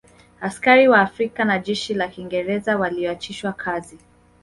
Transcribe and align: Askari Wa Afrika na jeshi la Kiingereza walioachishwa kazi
Askari 0.41 0.87
Wa 0.87 1.01
Afrika 1.01 1.45
na 1.45 1.59
jeshi 1.59 1.93
la 1.93 2.07
Kiingereza 2.07 2.77
walioachishwa 2.77 3.53
kazi 3.53 3.97